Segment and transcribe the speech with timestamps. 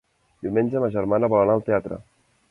[0.45, 1.99] Diumenge ma germana vol anar al teatre.